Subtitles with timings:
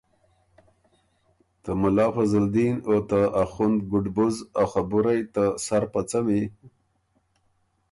[1.61, 6.41] ”ته مُلا فضل دین او ته اخوند ګُربز ا خبُرئ ته سر په څمی،